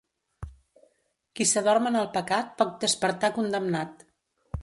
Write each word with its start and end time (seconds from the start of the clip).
Qui 1.39 1.47
s'adorm 1.49 1.91
en 1.91 1.99
el 2.01 2.09
pecat 2.17 2.49
pot 2.63 2.73
despertar 2.87 3.33
condemnat. 3.39 4.05